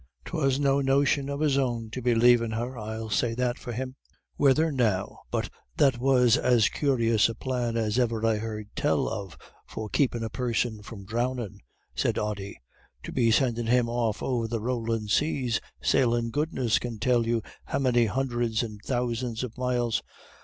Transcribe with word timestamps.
'Twas 0.25 0.59
no 0.59 0.81
notion 0.81 1.29
of 1.29 1.41
his 1.41 1.59
own 1.59 1.91
to 1.91 2.01
be 2.01 2.15
lavin' 2.15 2.49
her, 2.49 2.75
I'll 2.75 3.11
say 3.11 3.35
that 3.35 3.59
for 3.59 3.71
him." 3.71 3.95
"Whethen 4.35 4.75
now, 4.75 5.19
but 5.29 5.51
that 5.77 5.99
was 5.99 6.37
as 6.37 6.69
curious 6.69 7.29
a 7.29 7.35
plan 7.35 7.77
as 7.77 7.99
ever 7.99 8.25
I 8.25 8.37
heard 8.37 8.69
tell 8.75 9.07
of 9.07 9.37
for 9.67 9.89
keepin' 9.89 10.23
a 10.23 10.29
person 10.31 10.81
from 10.81 11.05
dhrowndin'," 11.05 11.59
said 11.93 12.17
Ody; 12.17 12.59
"to 13.03 13.11
be 13.11 13.29
sendin' 13.29 13.67
him 13.67 13.87
off 13.87 14.23
over 14.23 14.47
the 14.47 14.59
rowlin' 14.59 15.07
says, 15.07 15.61
sailin' 15.83 16.31
goodness 16.31 16.79
can 16.79 16.97
tell 16.97 17.27
you 17.27 17.43
how 17.65 17.77
many 17.77 18.07
hunderds 18.07 18.63
and 18.63 18.81
tousands 18.83 19.43
of 19.43 19.55
miles. 19.55 20.01